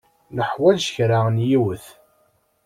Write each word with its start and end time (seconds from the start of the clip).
Nuḥwaǧ 0.35 0.81
kra 0.95 1.19
n 1.33 1.37
yiwet. 1.49 1.85